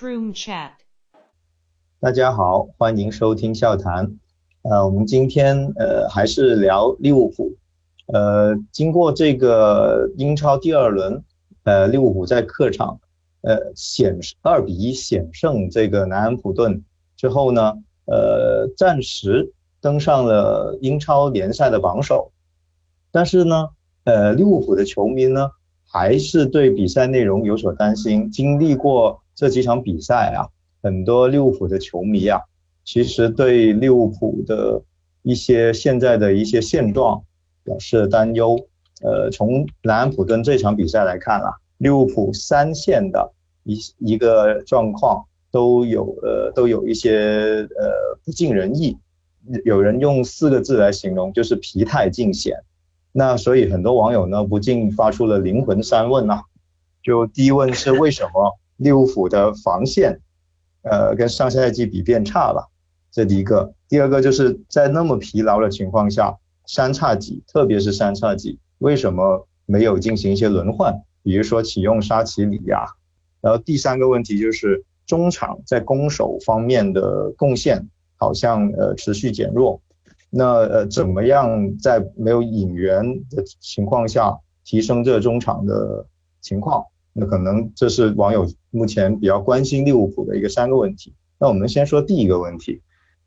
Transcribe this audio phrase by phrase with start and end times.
[0.00, 0.70] room Chat。
[2.00, 4.18] 大家好，欢迎收听笑谈。
[4.62, 7.54] 呃，我们今天呃还是聊利物浦。
[8.06, 11.22] 呃，经过这个英超第二轮，
[11.62, 13.00] 呃，利物浦在客场
[13.42, 16.84] 呃险二比一险胜这个南安普顿
[17.16, 17.72] 之后呢，
[18.06, 22.30] 呃，暂时登上了英超联赛的榜首。
[23.10, 23.68] 但是呢，
[24.04, 25.50] 呃，利物浦的球迷呢，
[25.88, 28.30] 还是对比赛内容有所担心。
[28.30, 30.48] 经历过这几场比赛啊。
[30.82, 32.42] 很多利物浦的球迷啊，
[32.84, 34.82] 其实对利物浦的
[35.22, 37.22] 一些现在的一些现状
[37.64, 38.54] 表示担忧。
[39.00, 48.98] 呃，从南安普顿这场比赛来看啊，利物浦三线的一一个状况都有呃都有一些呃不尽人意。
[49.64, 52.58] 有人用四个字来形容，就是疲态尽显。
[53.10, 56.42] 那所以很多网友呢不禁发出了灵魂三问呐。
[57.02, 60.20] 就第一问是为什么利物浦的防线？
[60.82, 62.68] 呃，跟上赛季比变差了，
[63.10, 63.72] 这第一个。
[63.88, 66.36] 第二个就是在那么疲劳的情况下，
[66.66, 70.94] 三叉戟，特别是三叉戟，为什么没有进行一些轮换？
[71.22, 72.84] 比如说启用沙奇里呀。
[73.40, 79.80] 然后第三个问题就是中场在攻守方面的贡献好像呃持续减弱。
[80.28, 86.04] 那呃怎么样在没有引援的情况下提升这中场的
[86.42, 86.84] 情况？
[87.14, 91.14] 那可能这是网友目前比较关心利物浦的一个三个问题。
[91.38, 92.80] 那我们先说第一个问题，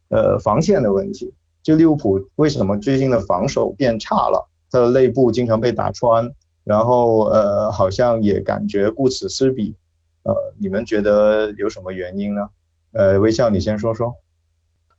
[0.09, 1.33] 呃，防线的问题。
[1.63, 4.47] 就利物浦为什么最近的防守变差了？
[4.69, 6.31] 他的内部经常被打穿，
[6.63, 9.75] 然后呃，好像也感觉顾此失彼。
[10.23, 12.49] 呃，你们觉得有什么原因呢？
[12.91, 14.15] 呃，微笑，你先说说。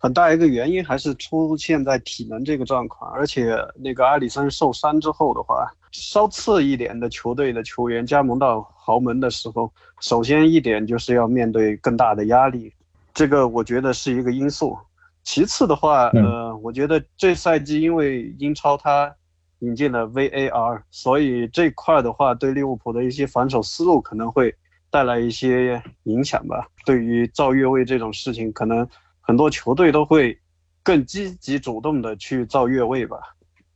[0.00, 12.72] 很大一个原因还是出现在体能这个状况，而且那个阿里森受伤之后的话，稍次一点的球队的球员加盟到豪门的时候，首先一点就是要面对更大的压力，
[13.12, 14.78] 这个我觉得是一个因素。
[15.24, 19.12] 其次的话，呃，我觉得这赛季因为英超它
[19.58, 24.54] 引进了 VAR，所以这块的话对利物浦的一些防守思路可能会
[24.90, 26.68] 带来一些影响吧。
[26.86, 28.88] 对于造越位这种事情，可能。
[29.28, 30.36] 很多球队都会
[30.82, 33.18] 更积极主动的去造越位吧。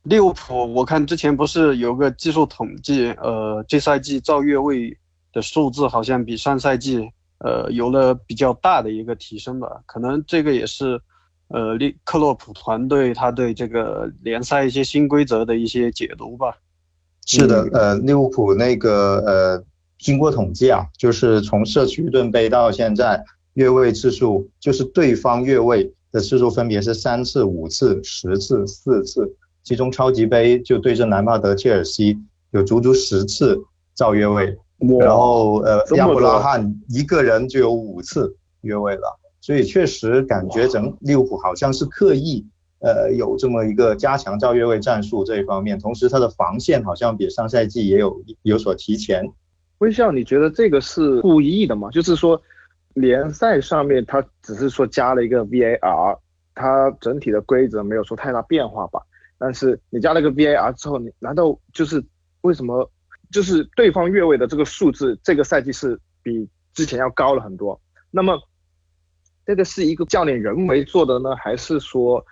[0.05, 4.97] 利物浦，我看之前不是有个技术统计，呃，这赛季造越位
[5.31, 7.07] 的数字好像比上赛季
[7.39, 9.69] 呃有了比较大的一个提升吧。
[9.85, 10.99] 可能这个也是
[11.49, 16.57] 呃利克洛普团队他对这个联赛一些新规则的一些解读吧。
[17.27, 19.65] 是的，呃，利物浦那个呃，
[19.99, 23.23] 经过统计啊，就是从社区盾杯到现在。
[23.55, 29.37] 越位次数就是对方越位的次数，分别是三次、五次、十次、四次。
[29.63, 32.19] 其中超级杯就对阵南帕德、切尔西，
[32.51, 33.57] 有足足十次
[33.95, 34.57] 造越位。
[34.99, 39.21] 然后呃，亚布拉罕一个人就有五次越位了。
[39.41, 42.45] 所以确实感觉整利物浦好像是刻意
[42.81, 45.79] 呃有这么一个加强造越位战术这一方面。
[45.79, 49.31] 同时他的防线好像比上赛季也有有所提前。
[49.79, 51.91] 微笑，你觉得这个是故意的吗？
[51.91, 52.41] 就是说。
[52.95, 56.19] 联赛上面它只是说加了一个 VAR，
[56.55, 59.01] 它整体的规则没有说太大变化吧？
[59.39, 62.05] 但是你加了个 VAR 之后，你难道就是
[62.43, 62.91] 为什么
[63.31, 67.81] 就是对方越位的这个数字这个赛季是比之前要高了很多？
[68.11, 68.39] 那么
[69.45, 72.25] 这个是一个教练人为做的呢，还是说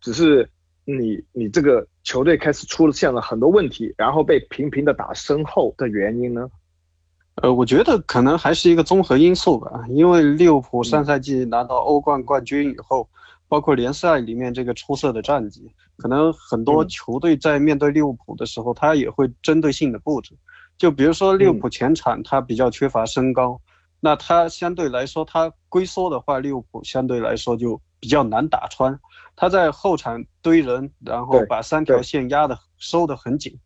[0.00, 0.48] 只是
[0.84, 6.48] 你你这个球队开始出现了很多问题，然后被频频的打身后的原因呢？
[7.42, 13.08] 呃，我觉得可能还是一个综合因素吧，因为利物浦上赛季拿到欧冠冠军以后，
[13.48, 20.36] 包括联赛里面这个出色的战绩，可能很多球队在面对利物浦的时候，他也会针对性的布置。
[20.76, 23.60] 就比如说利物浦前场他比较缺乏身高，
[24.00, 28.98] 那他相对来说他龟缩的话，利物浦相对来说就比较难打穿。
[29.36, 33.56] 他在后场堆人，然后把三条线压的收得很紧，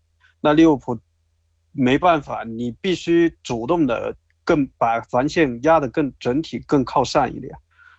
[0.43, 0.99] 那利物浦。
[1.73, 4.15] 没办法，你必须主动的
[4.45, 7.51] 更把防线压得更整体更靠上一点，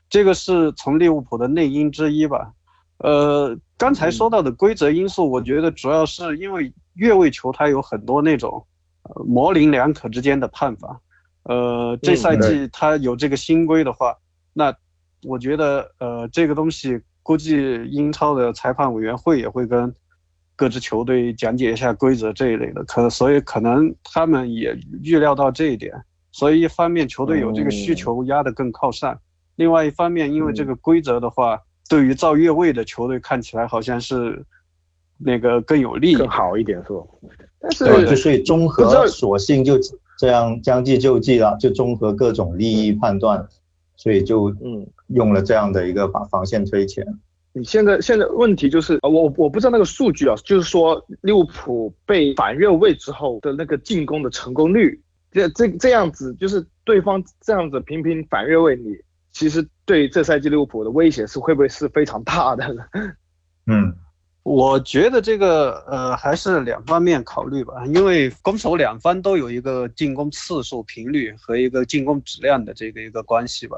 [0.10, 2.54] 这个是从利物浦的内因之一吧。
[3.00, 8.66] 呃，刚才说到的规则因素，我觉得主要是因为越位球它有很多那种
[9.26, 11.02] 模棱两可之间的判罚。
[11.44, 14.16] 呃，这赛季它有这个新规的话，
[14.54, 14.74] 那
[15.24, 19.94] 我觉得呃这个东西估计英超的裁判委员会也会跟。
[20.56, 25.94] 各支球队讲解一下规则这一类的，可所以可能他们也预料到这一点，
[26.32, 29.20] 所以一方面球队有这个需求压得更靠上，
[29.56, 31.60] 另外一方面因为这个规则的话，
[31.90, 34.46] 对于造越位的球队看起来好像是
[35.18, 37.04] 那个更有利、更好一点，是吧？
[37.60, 39.80] 但是就所以综合索性就
[40.20, 43.48] 这样将计就计了，就综合各种利益判断，
[43.96, 47.06] 所以就嗯用了这样的一个把防线推前。
[47.54, 55.00] 你现在现在问题就是啊，我我不知道那个数据啊，就是说利物浦被反越位之后的那个进攻的成功率，
[55.32, 58.96] 这这这样子，就是对方这样子频频反越位，你
[59.32, 62.84] 其实对这赛季利物浦的威胁是会不会是非常大的呢？
[63.68, 63.94] 嗯。
[64.46, 73.78] 我觉得这个呃还是两方面考虑吧，因为攻守两方都有一个进攻次数、频率和一个进攻质量的这个一个关系吧，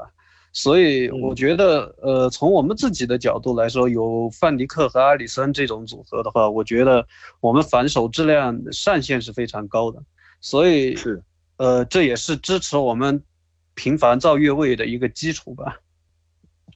[0.56, 7.06] 所以我觉得呃从我们自己的角度来说，有范迪克和阿里森这种组合的话，我觉得
[7.40, 10.02] 我们防守质量上限是非常高的，
[10.40, 11.22] 所以是
[11.58, 13.22] 呃这也是支持我们
[13.74, 15.78] 频繁造越位的一个基础吧。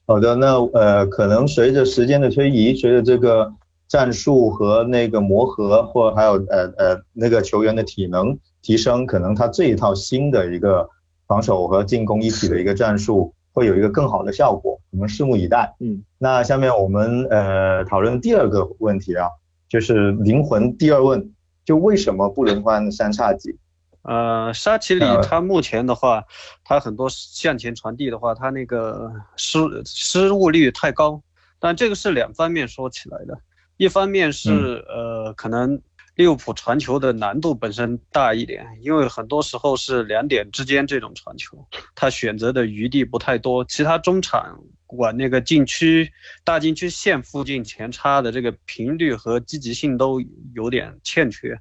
[0.05, 3.51] 好的，那呃可能随着时间的推移，随着这个。
[3.91, 10.87] 战术和那个磨合，或还有呃呃那个球员的体能提升，可能他这一套新的一个
[11.27, 15.75] 防守和进攻一体的一个战术会有一个更好的效果，我们拭目以待。
[15.79, 19.27] 嗯，那下面我们呃讨论第二个问题啊，
[19.67, 21.33] 就是灵魂第二问，
[21.65, 23.57] 就为什么不轮换三叉戟？
[24.03, 26.23] 呃，沙奇里他目前的话，
[26.63, 31.21] 他很多向前传递的话，他那个失失误率太高，
[31.59, 33.37] 但这个是两方面说起来的。
[33.77, 35.79] 一方面是呃，可能
[36.15, 41.65] 利物浦传球的难度本身大一点，因为很多时候是两点之间这种传球，
[41.95, 43.63] 他选择的余地不太多。
[43.65, 46.11] 其他中场往那个禁区
[46.43, 50.21] 大禁区线附近前插的这个频率和积极性都
[50.53, 51.57] 有点欠缺，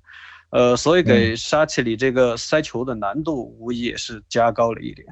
[0.50, 5.06] 呃，所以给沙奇里这个塞球的难度无疑也是加高了一点。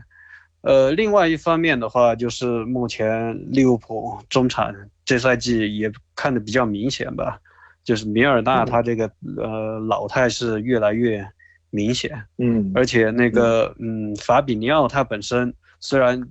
[0.63, 4.75] 呃，另外一方面的话，就是目前利物浦中场
[5.05, 7.41] 这赛季也看得比较明显吧，
[7.89, 11.27] 就是米尔纳他这个呃老态是越来越
[11.71, 16.23] 明显，嗯，而且那个嗯法比尼奥他本身虽然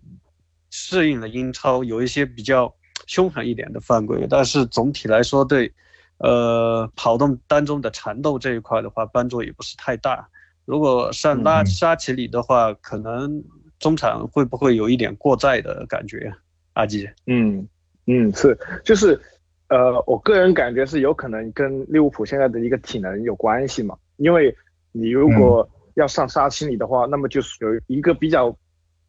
[0.70, 2.72] 适应了英超，有一些比较
[3.08, 5.74] 凶狠一点的犯规，但是总体来说对
[6.20, 10.30] 呃跑动当中的缠斗这一块的话帮助也不是太大。
[10.66, 13.44] 如果上拉沙奇里的话，可能。
[13.80, 16.34] 中场会不会有一点过载的感觉？
[16.74, 17.68] 阿基，嗯
[18.08, 19.22] 嗯是，就是，
[19.70, 23.98] 呃，我个人感觉是有可能跟利物浦现在的一个体能有关系嘛。
[24.18, 24.56] 因为
[24.92, 28.56] 你如果要上沙奇里的话，那么就是有一个比较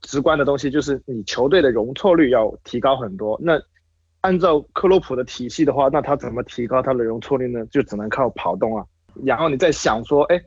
[0.00, 3.38] 直观的东西，就是你球队的容错率要提高很多。
[3.43, 3.60] 那
[4.20, 7.64] 按照克洛普的体系的话，那他怎么提高他的容错率呢？
[7.66, 8.84] 就只能靠跑动啊。
[9.25, 10.40] 然后你再想说，哎，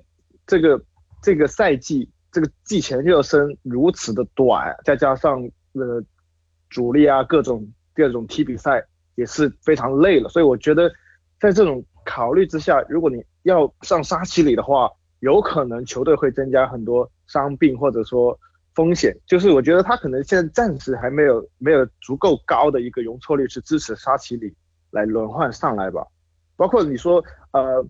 [0.46, 0.82] 这个
[1.22, 2.10] 这个赛季。
[2.34, 5.44] 这个季前热身如此的短，再加上
[5.74, 6.02] 呃
[6.70, 8.82] 主力啊各种各种踢比赛
[9.16, 10.92] 也是非常累了，所以我觉得
[11.40, 18.38] 在这种考虑之下，如果你要上沙奇里的话，有可能球队会增加很多伤病或者说
[18.74, 19.16] 风险。
[19.26, 24.54] 就是我觉得他可能现在暂时还没有没有足够高的一个容错率去支持沙奇里
[24.92, 26.06] 来轮换上来吧。
[26.56, 27.86] 包括你说呃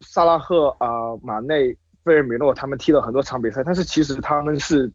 [0.00, 1.76] 萨拉赫啊马内。
[2.04, 4.92] 费尔米诺他们踢了很多场比赛，但是其实他们是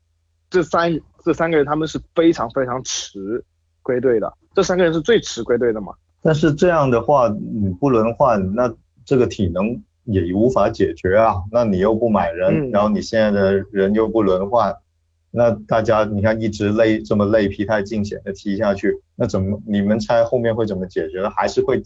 [0.48, 0.96] 这三
[1.26, 3.44] 这三个人他们是非常非常迟
[3.90, 5.92] 归队的，这三个人是最迟归队的嘛。
[6.22, 8.72] 但是这样的话，你不轮换，那
[9.04, 11.34] 这个体能也无法解决啊。
[11.52, 14.76] 那你又不买人，然后你现在的人又不轮换，
[15.32, 21.28] 那大家你看一直累这么累疲态尽显的踢下去，那怎么你们猜后面会怎么解决？
[21.30, 21.82] 还是会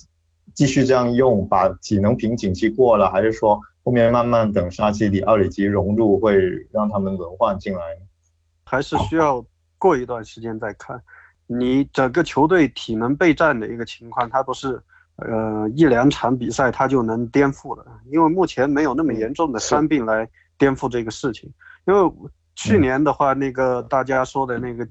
[0.53, 3.61] 继续这样用，把体能瓶颈期过了，还是说？
[3.85, 6.39] 后面慢慢等沙奇里、奥里吉融入，会
[6.71, 7.79] 让他们轮换进来，
[8.65, 9.45] 还是需要
[9.77, 10.97] 过一段时间再看。
[11.47, 14.81] 你整个球队体能备战的一个情况，它不是
[15.17, 21.51] 呃一两场比赛它就能颠覆的，因为目前没有那么严重的伤病来颠覆这个事情。
[21.85, 22.13] 因为
[22.55, 24.87] 去年的话，那个大家说的那个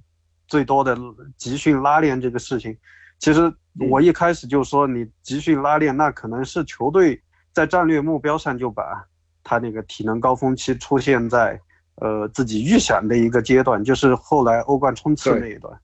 [0.47, 0.97] 最多的
[1.37, 2.77] 集训拉练这个事情，
[3.19, 3.53] 其实
[3.91, 7.21] 我一开始就说，你集训拉练那可能是球队。
[7.55, 9.07] 在战略目标上，就把
[9.45, 11.61] 他那个体能高峰期出现在
[11.97, 15.79] 呃自己预想的一个阶段，就是后来欧冠冲刺那一段。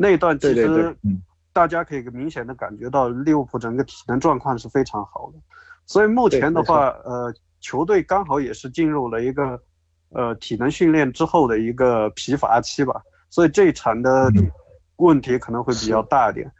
[0.00, 0.96] 那一段其实
[1.52, 5.38] 大家可以明显的感觉到利物浦整个体能状况是非常好的。
[5.84, 9.60] 所以目前的话，呃，球队刚好也是进入了一个
[10.08, 13.02] 呃体能训练之后的一个疲乏期吧。
[13.28, 14.30] 所以这一场的
[14.96, 16.50] 问题可能会比较大一点。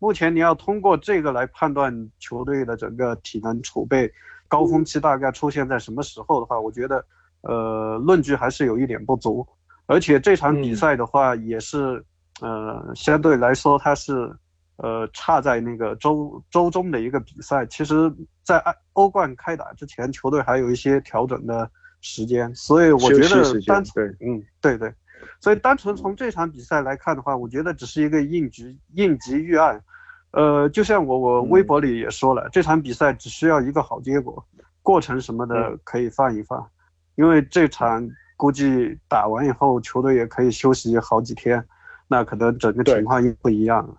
[0.00, 4.12] 目前你要通过这个来判断球队的整个体能储备
[4.48, 7.04] 高峰期大概出现在什么时候的话，我觉得，
[7.42, 9.46] 呃，论据还是有一点不足。
[9.86, 12.04] 而且这场比赛的话，也是，
[12.40, 14.34] 呃，相对来说它是，
[14.76, 17.66] 呃，差在那个周周中的一个比赛。
[17.66, 18.12] 其实，
[18.44, 24.92] 在欧冠开打之前，球队还有一些调整的时间，所以我觉得单对，嗯，对对，
[25.40, 29.82] 所以单纯从这场比赛来看的话，我觉得只是一个应急应急预案。
[30.30, 34.46] 呃，就像我我微博里也说了，这场比赛只需要一个好结果，
[34.82, 36.68] 过程什么的可以放一放，
[37.14, 41.66] 因为这场估计打完以后球队也可以休息好几天，
[42.08, 43.94] 那可能整个情况又不一样了。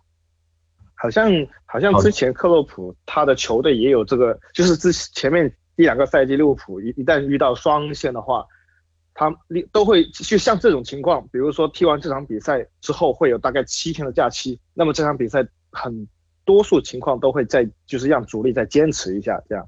[0.96, 1.32] 好像
[1.66, 5.46] 好像之前克洛普他的球队也有这个，就是之前面
[5.78, 8.46] 一两个赛季利物浦一一旦遇到双线的话，
[9.14, 9.34] 他
[9.72, 16.06] 都会就像这种情况，比如说踢完这场比赛之后会有大概七天的假期，那么这场比赛很
[16.44, 19.66] 多数情况都会在就是让主力再坚持一下这样。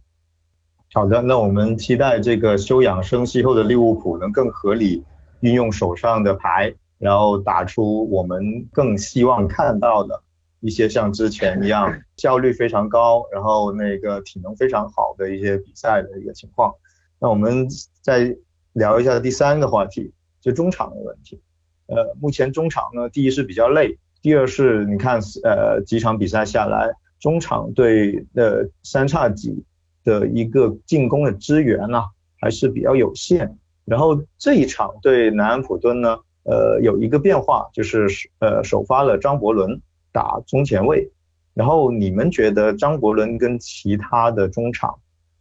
[0.93, 5.05] 好的，那我们期待这个休养生息后的利物浦能更合理
[5.39, 10.21] 运用手上的牌，然后打出我们更希望看到的。
[10.63, 16.71] 一些像之前一样 效率非常高，然后那个体能非常好的一些比赛的一个情况。
[17.19, 17.67] 那我们
[18.03, 18.37] 再
[18.73, 21.41] 聊一下第三个话题，就中场的问题。
[21.87, 29.65] 呃，目前中场呢，第一是比较累，第二是你看，呃，几场比赛下来，中场对呃三叉戟
[30.03, 32.03] 的一个进攻的支援呢，
[32.39, 33.57] 还是比较有限。
[33.83, 38.07] 然后这一场对南安普敦呢，呃，有一个变化，就是
[38.39, 39.81] 呃首发了张伯伦。
[40.13, 41.09] 打中前卫，
[41.53, 44.93] 然后你们觉得张伯伦跟其他的中场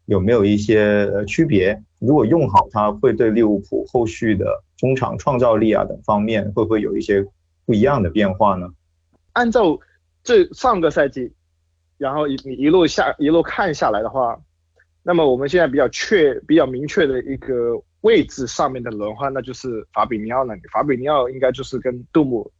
[0.04, 1.82] 有没有一些区别？
[1.98, 7.26] 如果用好他，会对利物浦后续的中场创造力啊等方面会不会有一些
[7.66, 8.68] 不一样的变化呢？
[9.32, 9.76] 按照
[10.22, 11.32] 这上个赛季，
[11.98, 14.40] 然后一一路下一路看下来的话，
[15.02, 20.60] 那么我们现在比较确比较明确的一个位置上面的轮换，那就是法比尼奥那里。
[20.72, 22.50] 法比尼奥应该就是跟杜姆。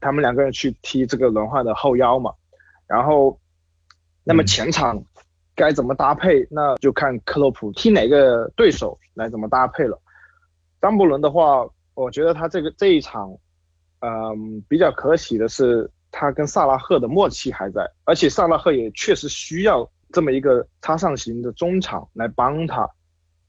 [0.00, 2.34] 他们两个人去踢这个轮换的后腰嘛，
[2.88, 3.38] 然后，
[4.24, 5.00] 那么前场
[5.54, 9.96] 该怎么搭配，那就看克洛普踢哪个对手来怎么搭配了。
[10.80, 11.64] 张伯伦的话，
[11.94, 13.30] 我觉得他这个这一场，
[14.00, 22.90] 嗯，比较可喜的是他跟萨拉赫的默契还在，而且萨拉赫也确实需要这么一个插上型的中场来帮他。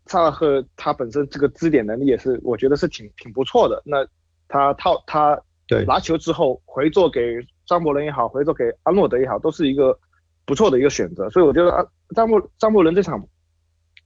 [0.08, 3.82] 萨拉赫他本身这个支点能力也是，我觉得是挺挺不错的。
[3.86, 4.08] 那
[4.48, 5.40] 他套他。
[5.70, 10.00] 对，拿球之后回做给张伯伦也好，回做给安诺德也好，都是一个
[10.46, 11.30] 不错的一个选择。
[11.30, 11.86] 所以我觉得啊，
[12.16, 13.22] 张伯张伯伦这场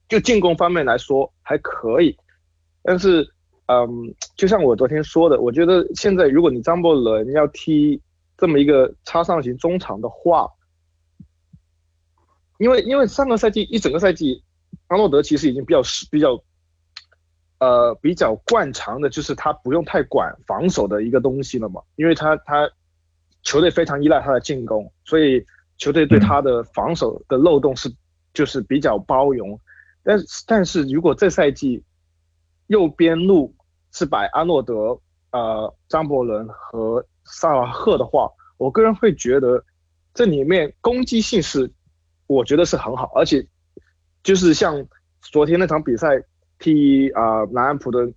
[0.08, 2.18] 就进攻方面来说还可以，
[2.82, 3.24] 但是
[3.66, 3.88] 嗯，
[4.36, 8.02] 就像我昨天说的，我觉得现在如果你张伯伦要踢
[8.36, 10.50] 这么一个插上型中场的话，
[12.58, 14.42] 因为因为上个赛季一整个赛季，
[14.92, 16.42] 阿诺德其实已经比较比较。
[17.62, 22.68] 呃，比较惯常的就是他不用太管防守的一个东西了嘛，因为他他
[23.44, 25.46] 球队非常依赖他的进攻，所以
[25.78, 27.88] 球队对他的防守的漏洞是
[28.34, 29.56] 就是比较包容。
[30.02, 31.80] 但但是如果这赛季
[32.66, 33.54] 右边路
[33.92, 34.98] 是摆阿诺德、
[35.30, 39.64] 呃张伯伦和萨拉赫的话，我个人会觉得
[40.14, 41.70] 这里面攻击性是
[42.26, 43.46] 我觉得是很好，而且
[44.22, 44.86] 就是像
[45.20, 46.22] 昨天那场比赛。
[46.58, 48.14] 踢啊南安普顿，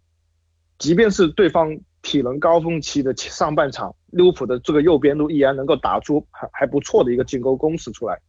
[0.77, 8.21] 即便是对方体能高峰期的上半场，利物浦的这个右边路依然能够打出还还不错的一个进攻攻势出来。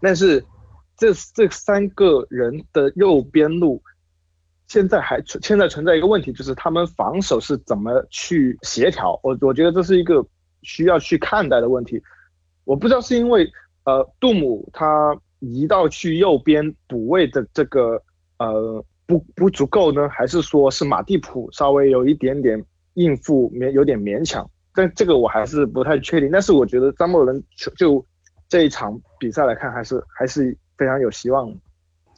[0.00, 0.44] 但是
[0.96, 3.80] 这这三个人的右边路，
[4.66, 9.20] 现在还存现在存在一个问题，就是他们防守是怎么去协调？
[9.22, 10.26] 我我觉得这是一个
[10.62, 12.02] 需要去看待的问题。
[12.64, 13.48] 我不知道是因为
[13.84, 18.00] 呃杜姆他移到去右边补位的这个。
[18.38, 26.30] 呃，不不足够呢，还是说是马蒂普稍微有一点点应付勉有点勉强，但这个我还是不太确定。
[26.32, 27.44] 但是我觉得张伯伦
[27.76, 28.02] 就
[28.48, 31.56] 这一场比赛来看，还是还是非常有希望的。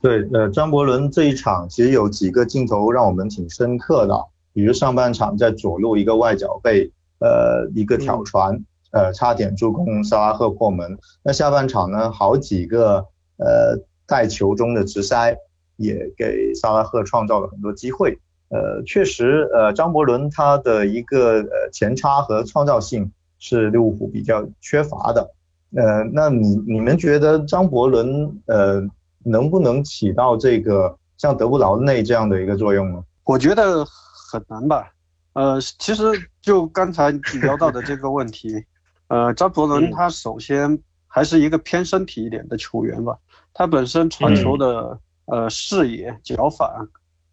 [0.01, 4.15] 对，呃，张伯伦这一场其实有几个镜头让我们挺深刻的，
[4.53, 6.89] 比如上半场在左路一个外脚背，
[7.19, 10.97] 呃，一个挑传，呃，差点助攻萨拉赫破门。
[11.25, 13.05] 那下半场呢，好几个
[13.37, 15.37] 呃带球中的直塞。
[15.77, 18.17] 也给萨拉赫创造了很多机会。
[18.51, 23.11] 呃，确实，呃，张伯伦他的一个呃前插和创造性
[23.41, 25.29] 是利物浦比较缺乏的。
[25.75, 28.87] 呃，那你你们觉得张伯伦呃
[29.25, 33.03] 能不能起到这个像德布劳内这样的一个作用呢？
[33.25, 33.85] 我觉得
[34.31, 34.93] 很难吧。
[35.33, 36.05] 呃，其实
[36.43, 37.11] 就刚才
[37.41, 38.63] 聊到的这个问题，
[39.09, 40.79] 呃，张伯伦他首先
[41.13, 43.17] 还是一个偏身体一点的球员吧，
[43.53, 44.99] 他本身传球的。
[45.27, 46.85] 呃，视野、脚法，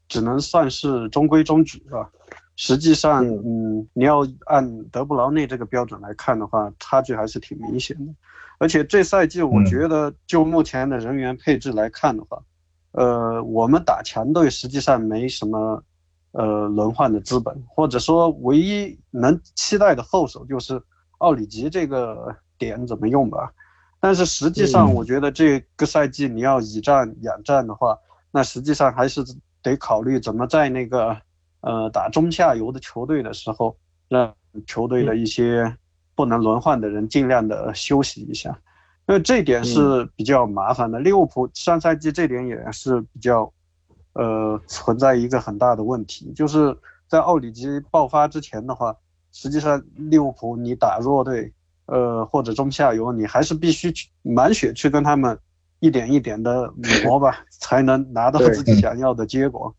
[0.08, 2.08] 只能算是中规中矩吧。
[2.56, 8.14] 实际上，嗯，你要按德布劳内这个标准来看的话，差距还是挺明显的。
[8.60, 12.40] 而且这赛季，我觉得就目前的人员配置来看的话，
[12.92, 15.84] 呃，我们打强队实际上没什么
[16.34, 20.80] 呃轮换的资本，或者说唯一能期待的后手就是
[21.18, 23.52] 奥里吉这个点怎么用吧。
[24.02, 27.98] 但是实际上，我觉得这个赛季你要以战养战的话，
[28.32, 29.22] 那实际上还是
[29.62, 31.18] 得考虑怎么在那个
[31.60, 33.76] 呃打中下游的球队的时候，
[34.08, 34.34] 让
[34.66, 35.76] 球队的一些
[36.16, 38.58] 不能轮换的人尽量的休息一下，
[39.08, 40.98] 因为这点是比较麻烦的。
[41.00, 43.52] 利物浦上赛季这点也是比较
[44.14, 46.74] 呃存在一个很大的问题，就是
[47.10, 48.96] 在奥里吉爆发之前的话，
[49.34, 51.54] 实际上利物浦你打弱队。
[51.92, 55.38] 呃，或者中下游，你还是必须去满血去跟他们
[55.80, 56.72] 一点一点的
[57.04, 59.74] 磨吧，才能拿到自己想要的结果。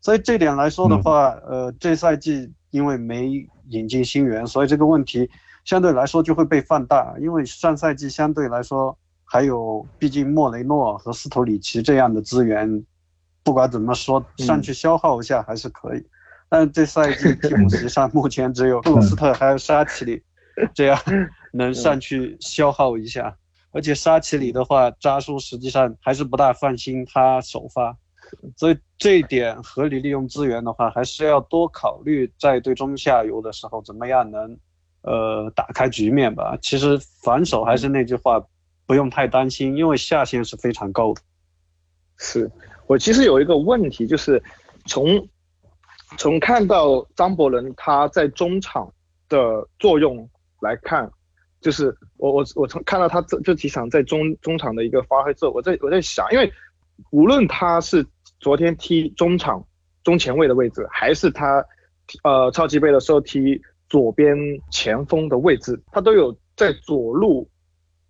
[0.00, 5.28] 所以这点来说的话，呃，这赛季因为没引进新援，所以这个问题
[5.64, 7.14] 相对来说就会被放大。
[7.20, 12.84] 因为上赛季相对来说还有，毕竟莫雷诺和斯图里奇这样的资源，
[13.42, 16.06] 不管怎么说上去消耗一下还是可以。
[16.48, 20.22] 但这赛季替补席上目前只有 布鲁斯特还有沙奇里
[20.72, 20.96] 这样。
[21.56, 23.36] 能上去消耗一下，
[23.72, 27.96] 而且沙奇里的话，扎叔实际上还是不大放心他首发，
[28.56, 34.58] 所以这一点合理利用资源的话，还是要多考虑在对中下游的时候怎么样能，
[35.02, 36.56] 呃，打开局面吧。
[36.62, 38.42] 其实防守还是那句话，
[38.86, 41.20] 不用太担心，因为下限是非常高的。
[42.18, 42.50] 是
[42.86, 44.42] 我其实有一个问题，就是
[44.86, 45.28] 从
[46.16, 48.90] 从看到张伯伦他在中场
[49.28, 50.28] 的作用
[50.60, 51.10] 来看。
[51.66, 56.48] 就是我我我从看到他这这几场在中中场的一个发挥之后，我在我在想，因为
[57.10, 58.06] 无论他是
[58.38, 59.66] 昨天踢中场
[60.04, 61.66] 中前卫的位置，还是他
[62.22, 64.38] 呃超级杯的时候踢左边
[64.70, 67.50] 前锋的位置，他都有在左路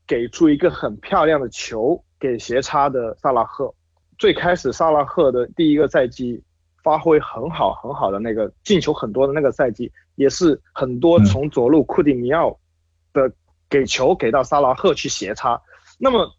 [0.07, 3.75] 给出一个很漂亮的球给斜插的萨拉赫。
[4.19, 6.43] 最开始萨拉赫的第一个赛季
[6.85, 12.55] 发挥很好很好的那个进球很多的那个赛季，也是很多从左路库蒂尼奥。
[13.17, 13.33] 的
[13.69, 15.61] 给球给到萨拉赫去斜插，
[15.99, 16.31] 那么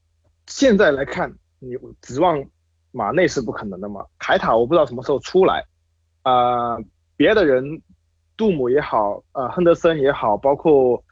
[0.45, 2.43] 现在来看，你指望
[2.91, 4.05] 马内是不可能的嘛？
[4.17, 5.65] 凯塔我不知道什么时候出来，
[6.23, 6.77] 啊，
[7.15, 7.81] 别的人，
[8.37, 11.03] 杜姆也好，呃，亨德森也好，包括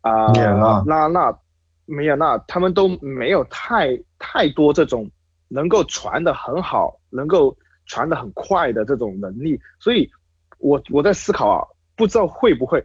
[0.00, 0.32] 啊
[0.86, 1.36] 拉纳、
[1.86, 5.10] 米尔纳，他们都没有太太多这种
[5.48, 7.56] 能够传的很好、能够
[7.86, 10.08] 传的很快的这种能力，所以
[10.58, 12.84] 我我在思考啊，不知道会不会。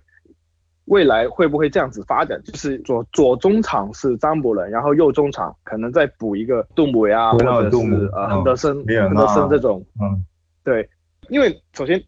[0.89, 2.41] 未来会不会这样子发展？
[2.43, 9.85] 就是左左中场是张伯伦，然后右中场可能再补一个杜姆呀，或者是呃亨德森、亨德森这种。
[10.01, 10.25] 嗯，
[10.63, 10.89] 对，
[11.29, 12.03] 因为首先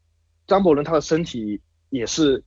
[0.47, 2.43] 张伯伦他的身体也是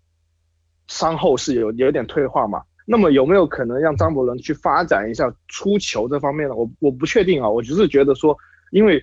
[0.89, 2.63] 伤后是有有点退化嘛。
[2.85, 6.55] 那么有没有可能让张伯伦去发展一下出球这方面呢？
[6.57, 8.37] 我我不确定啊，我只是觉得说，
[8.73, 9.01] 因为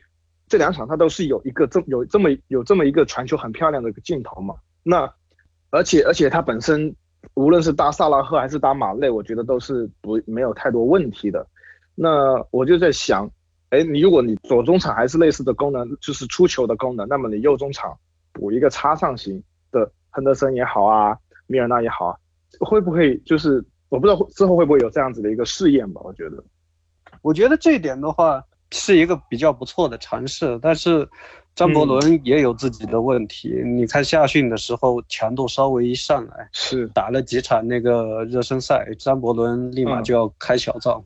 [0.49, 4.55] 这两场他都是有一个这有这么有这么一个传球很漂亮的一个镜头嘛。
[4.83, 5.09] 那
[5.69, 6.93] 而且而且他本身。
[7.35, 11.45] 无论是搭萨拉赫还是搭马内，我觉得都是不没有太多问题的。
[11.95, 13.29] 那我就在想，
[13.69, 17.95] 哎，你如果你左中场还是类似的功能，就是出球的功能，那么你右中场
[18.31, 22.17] 补一个插上型的亨德森也好啊，米尔纳也好啊，
[22.59, 26.01] 会不会就是我不知道之后会不会有这样子的一个试验吧？
[26.03, 26.43] 我觉得，
[27.21, 31.07] 我觉得这一点的话是一个比较不错的尝试，但是。
[31.53, 41.03] 张伯伦也有自己的问题，你看夏训的时候强度稍微一上来，是打了几场那个热身赛，张伯伦立马就要开小灶，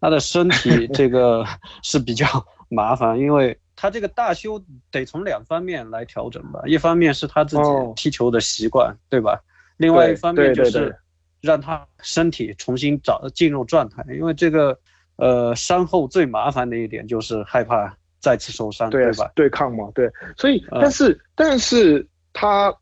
[0.00, 1.44] 他的身体 这个
[1.82, 2.28] 是比较
[2.68, 7.62] 麻烦，因为他这个大修得从两方面来调整吧，一方面是他自己
[7.96, 9.42] 踢球的习惯，对吧？
[9.78, 10.96] 另外一方面就是
[11.40, 14.78] 让他身体重新找进入状态，因为这个
[15.18, 17.94] 呃伤后最麻烦的一点就是害怕。
[18.20, 19.30] 再次受伤，对吧？
[19.36, 20.10] 对抗嘛，对。
[20.36, 22.74] 所以，但是，但是他，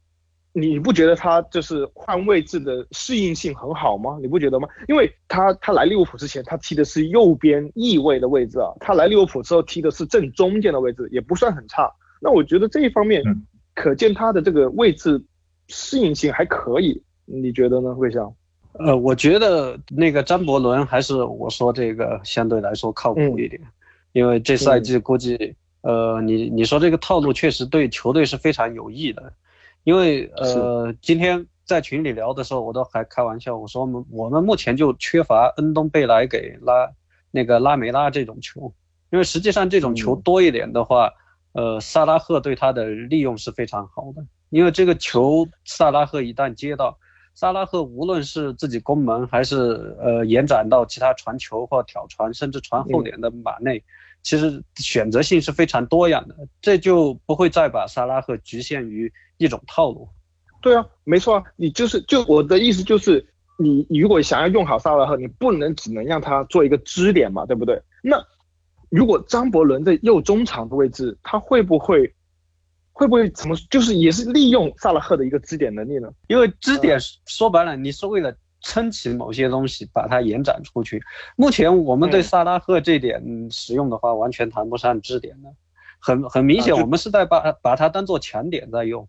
[0.54, 4.16] 你不觉得他就是换位置的适应性很好吗？
[4.22, 4.66] 你不觉得吗？
[4.88, 8.72] 因为他他来利物浦之前，他踢的是右边翼位的位置啊。
[8.80, 11.86] 他来利物浦之后踢的是正中间的位置，也不算很差。
[12.18, 13.22] 那我觉得这一方面，
[13.74, 15.22] 可见他的这个位置
[15.68, 17.02] 适应性还可以。
[17.26, 18.34] 你觉得呢，魏翔？
[18.78, 23.60] 呃，我觉得那个张伯伦还是我说这个相对来说靠谱一点。
[24.12, 29.30] 因为这赛季估计，呃，你你说这个套路确实对球队是非常有益的，
[29.84, 36.90] 因为呃，今天在群里聊的时候，我都还开玩笑，我说我们我们目前就缺乏恩东贝莱给拉
[37.30, 38.72] 那个拉梅拉这种球，
[39.10, 41.10] 因为实际上这种球多一点的话，
[41.52, 46.98] 呃，萨拉赫对他的利用是非常好的，因为这个球萨拉赫一旦接到。
[47.36, 53.84] 萨拉赫无论是自己攻门，还是呃延展到其他传球或挑传，甚至传后点的马内，
[54.22, 60.08] 其实选择性是非常多样的，这就不会再把萨拉赫局限于一种套路。
[60.62, 63.22] 对啊，没错啊，你就是就我的意思就是，
[63.58, 67.78] 你如果想要用好萨拉赫，你不能只能让他做一个支点嘛，对不对？
[68.02, 68.16] 那
[68.88, 72.10] 如果张伯伦的右中场的位置，他会不会
[72.96, 76.08] 会不会怎么就是也是利用萨拉赫的一个支点能力呢？
[76.28, 78.34] 因为支点说白了，你是为了。
[78.62, 81.00] 撑起某些东西，把它延展出去。
[81.36, 85.48] 目前我们对萨拉赫这点使用的话，完全谈不上支点的，
[86.00, 89.06] 很很明显，我们是在把把它当做强点在用。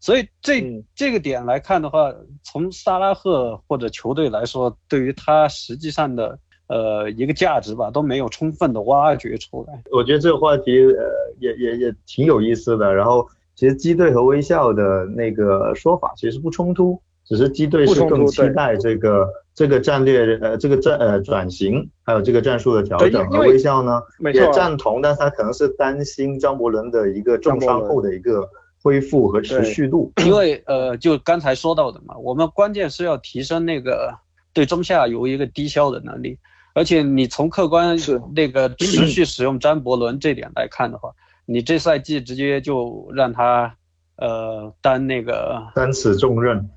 [0.00, 9.82] 所以这这个点来看的话，从萨拉赫或者球队来说，对于他实际上的呃一个价值吧，都没有充分的挖掘出来。
[9.90, 11.04] 我觉得这个话题呃
[11.38, 12.94] 也也也挺有意思的。
[12.94, 17.00] 然后其实基队和微笑的那个说法其实不冲突。
[17.26, 23.26] 只是机队是更期待这个这个战略呃这个战呃转型，还有这个战术的调整。
[23.32, 23.98] 而微笑呢
[24.34, 28.46] 也赞同，但是他可能是担心张伯伦的一个重伤后的一个
[28.82, 30.12] 恢复和持续度。
[30.26, 34.14] 因为呃就刚才说到的嘛，我们关键是要提升那个
[34.52, 36.38] 对中下游一个低消的能力，
[36.74, 41.10] 而且你从客观是那个 持续使用张伯伦这点来看的话，
[41.46, 43.74] 你这赛季直接就让他
[44.16, 46.68] 呃担那个担此重任。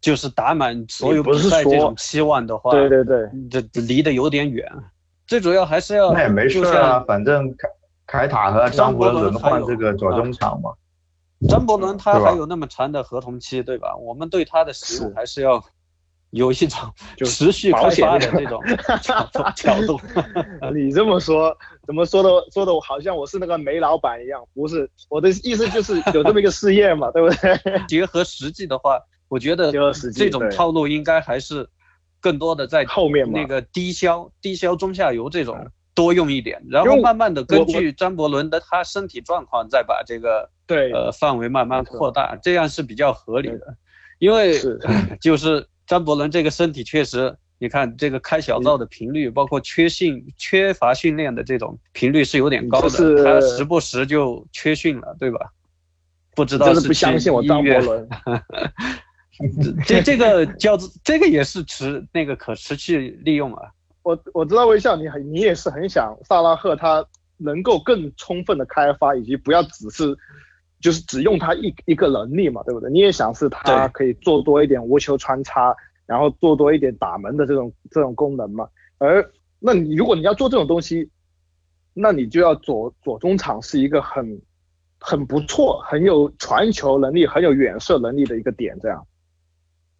[0.00, 4.68] 就是打满所有比赛这种期望的话，对对对，这离得有点远。
[5.28, 7.68] 最主要还是要那也没事啊，反正凯
[8.04, 10.72] 凯塔和张伯伦换这个左中场嘛。
[11.48, 13.94] 张伯伦他还有那么长的合同期，对吧？
[13.94, 15.62] 我们对他的使用还是要
[16.32, 16.92] 有一种
[17.24, 18.60] 持续开发的这种
[19.56, 19.98] 角度。
[20.74, 24.44] 你这么说，怎么说的说的我好像我是那个煤老板一样？
[24.52, 27.82] 不是，我的意思就是有这么一个事业嘛， 对不对？
[27.88, 28.98] 结合实际的话。
[29.28, 29.72] 我觉得
[30.12, 31.66] 这种套路应该还是
[32.20, 35.56] 更多的在后面那个低消、低消中下游这种
[35.94, 43.74] 多用一点，然后慢慢的根据张伯伦的他身体状况再把这个对呃范围慢慢扩大，这样是比较合理的。
[44.18, 44.60] 因为
[45.18, 55.52] 就是张伯伦这个身体确实，你看这个开小灶的频率，包括缺训、缺乏训练的这种频率是有点高的，他时不时就缺训了，对吧？
[56.34, 58.08] 不知道是不相信我张伯伦。
[59.84, 63.68] 这这个叫这个也是持那个可持续利用啊。
[64.02, 67.04] 我我知道微笑，你很你也是很想萨拉赫他
[67.36, 70.16] 能够更充分的开发，以及不要只是
[70.82, 72.90] 就是只用他一一个能力嘛，对不对？
[72.90, 78.68] 你也想是他可以做多一点无球穿插，然后做多一点打门的这种这种功能嘛。
[78.98, 81.08] 而那你如果你要做这种东西，
[81.94, 84.42] 那你就要左左中场是一个很
[84.98, 89.06] 很不错、很有传球能力、很有远射能力的一个点，这样。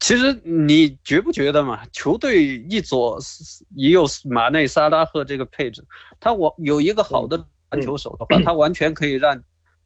[0.01, 1.87] 其实你觉不觉得嘛？
[1.93, 3.21] 球队一左
[3.77, 5.85] 一右，马内、萨拉赫这个配置，
[6.19, 9.41] 他我有一个好的传球手的话，他完全可以让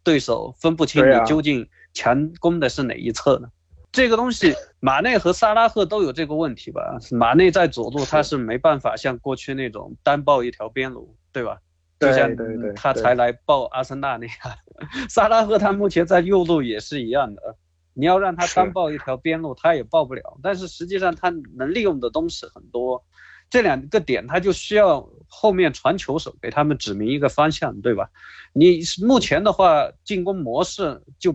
[0.07, 3.49] 对手分不清你究竟强攻的是哪一侧呢？
[3.91, 6.97] 这个东西，马内和萨拉赫都有这个问题吧？
[7.11, 11.59] 马内在左路他是没办法像过去那种单报一条边路，对吧？
[11.99, 12.31] 就像
[12.77, 14.37] 他才来报阿森纳那样，
[15.11, 17.57] 萨拉赫他目前在右路也是一样的。
[17.93, 20.39] 你要让他单报一条边路，他也报不了。
[20.41, 23.03] 但是实际上他能利用的东西很多，
[23.49, 28.11] 这两个点他就需要后面传球手给他们指明一个方向，对吧？
[28.53, 31.35] 你目前的话，进攻模式就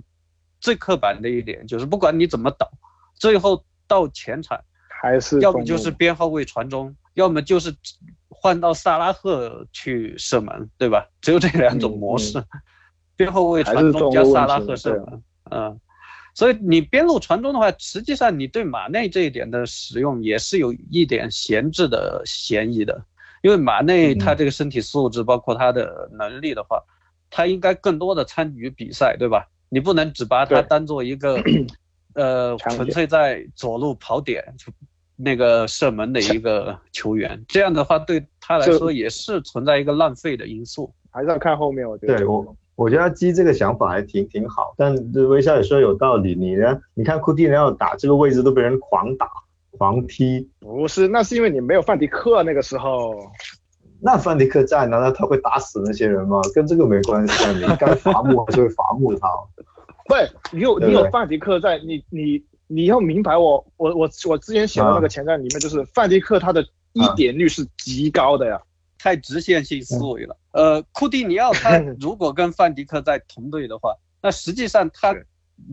[0.59, 2.71] 最刻板的一点就是，不管你怎么倒，
[3.15, 4.59] 最后到前场
[5.01, 7.75] 还是要么就是边后卫传中，要么就是
[8.29, 11.07] 换到萨拉赫去射门，对吧？
[11.21, 12.43] 只有这两种模式，
[13.15, 15.79] 边后卫传中加萨拉赫射门，嗯。
[16.33, 23.03] 所以你边路传中的话，实际上你对马内这一点的使用也是有一点闲置的嫌疑的，
[23.41, 26.81] 因为马内他这个身体素质，包括他的能力的话，
[27.29, 29.47] 他应该更多的参与比赛，对吧？
[29.69, 31.41] 你不能只把他当做一个，
[32.15, 34.43] 呃，纯粹在左路跑点
[35.15, 42.17] 那个射门的一个球员，这样的话对他来说也是存在一个浪费的因素，还是要看后面，我觉得。
[42.17, 42.55] 对我。
[42.81, 46.33] 我觉得基这个想法还挺挺好，但这微笑也说有道理。
[46.33, 46.81] 你呢？
[46.95, 49.29] 你看库蒂尼奥打这个位置都被人狂打、
[49.77, 50.49] 狂踢。
[50.59, 53.13] 不是，那是因为你没有范迪克那个时候。
[53.99, 56.41] 那范迪克在，难道他会打死那些人吗？
[56.55, 59.29] 跟这个没关系啊，你该伐木还是会伐木他。
[60.09, 60.15] 不，
[60.51, 68.59] 你有你有范迪克在，你你你要明白我我我我之前写的那个前瞻里面，就是范迪克他的一点率是极高的呀。
[69.01, 70.37] 太直线性思维了。
[70.51, 75.15] 呃，库蒂尼奥他如果跟范迪克在同队的话，那实际上他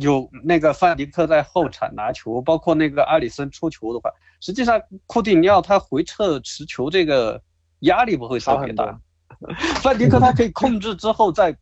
[0.01, 4.11] 有那个范迪克在后场拿球，包括那个阿里森出球的话，
[4.41, 7.43] 实际上库蒂尼奥他回撤持球这个
[7.81, 8.99] 压力不会特别大。
[9.83, 11.55] 范迪克他可以控制之后再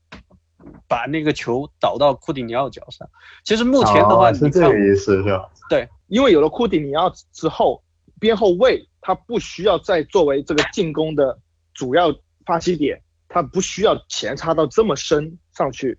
[0.87, 3.09] 把那个球导到库蒂尼奥脚上。
[3.45, 5.51] 其实目前的话，是这个意思是吧？
[5.69, 7.83] 对，因为有了库蒂尼奥之后，
[8.21, 11.39] 边后卫他不需要再作为这个进攻的
[11.77, 12.13] 主要
[12.45, 15.97] 发起点，他不需要前插到这么深上去。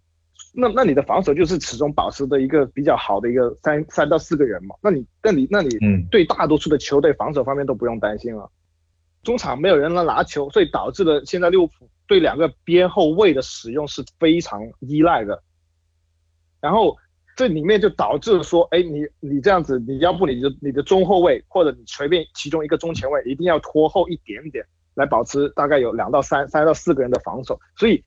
[0.53, 4.75] 那那你的防守就是始终保持的一个比较好的一个三三到四个人嘛？
[4.81, 5.69] 那你那你那你
[6.09, 8.51] 对大多数的球队防守方面都不用担心了。
[9.23, 15.43] 中场没有人来拿球，所以导致了现在利物浦对两个边后卫的使用是非常依赖的。
[16.59, 16.95] 然后
[17.35, 24.65] 这里面就导致说，哎，你你这样子，你要不你就你的中后卫或者你随便其中一个中前卫一定要拖后一点点，
[24.97, 27.57] 来保持大概有两到三三到四个人的防守。
[27.77, 28.03] 所以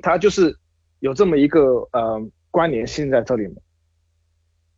[0.00, 0.56] 他就是
[1.00, 1.60] 有这么一个
[1.92, 2.22] 呃
[2.52, 3.56] 关联性在这里面。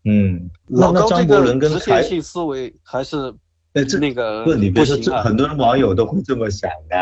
[0.05, 3.35] 嗯，老高这个直线性思维还是。
[3.73, 6.96] 哎，这那个不，你别说，这很多网友都会这么想的，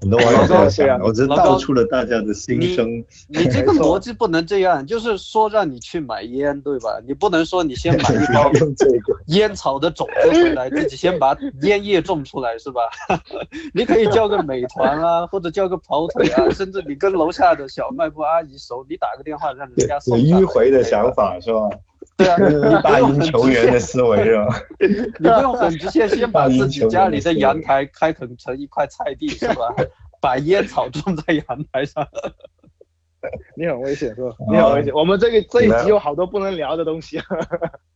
[0.00, 0.98] 很多网友这么想。
[1.00, 2.88] 我只是道出了大家的心声。
[3.28, 6.98] 你这个逻辑不能这样，就是说让你去买烟，对吧？
[7.06, 8.50] 你不能说你先买一包
[9.28, 12.80] 烟草的种子回来，自己先把烟叶种出来，是吧？
[13.74, 20.16] 你可以叫个美团啊， 或者叫个跑腿啊，甚至你跟楼下的小卖部阿姨熟，你打个电话让人家送。
[20.18, 21.68] 迂回的想法是吧？
[22.24, 24.62] 对啊， 大英球员的思维是吧？
[24.78, 29.74] 你不用很直接，先把自己家里的阳台开垦成一块菜地是吧？
[30.20, 32.06] 把烟草种在阳台上。
[33.56, 34.30] 你很危险是吧？
[34.50, 34.92] 你很危险。
[34.94, 37.18] 我们这个这一集有好多不能聊的东西。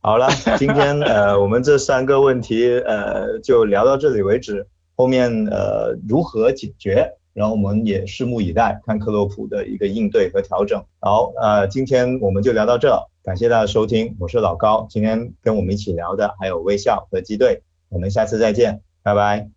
[0.01, 4.65] 好了，今天呃，我们这三个问题呃就聊到这里为止。
[4.95, 7.11] 后面呃如何解决？
[7.33, 10.81] 然后我们也拭目以待，看克洛普的一个应对和调整。
[11.01, 14.85] 好，呃，今天我们就聊到这，感谢大家收听，我是老高。
[14.87, 19.49] 今天跟我们一起聊的还有微笑和机队，我们下次再见，拜拜，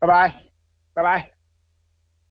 [0.00, 0.42] 拜拜，
[0.92, 1.31] 拜拜。